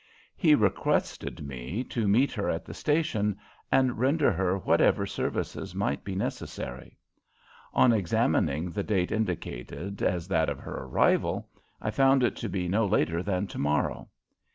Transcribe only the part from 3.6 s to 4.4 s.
and render